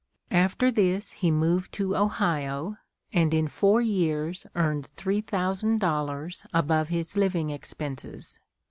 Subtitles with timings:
[0.31, 2.77] After this he moved to Ohio,
[3.13, 8.39] and in four years earned three thousand dollars above his living expenses.